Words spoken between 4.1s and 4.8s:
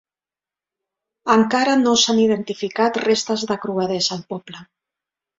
al poble.